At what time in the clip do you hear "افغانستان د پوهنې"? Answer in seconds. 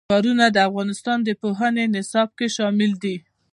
0.69-1.85